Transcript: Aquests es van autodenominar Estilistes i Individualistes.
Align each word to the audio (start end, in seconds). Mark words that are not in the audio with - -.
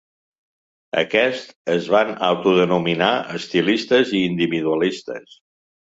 Aquests 1.01 1.51
es 1.75 1.89
van 1.95 2.09
autodenominar 2.29 3.13
Estilistes 3.41 4.15
i 4.23 4.27
Individualistes. 4.31 5.41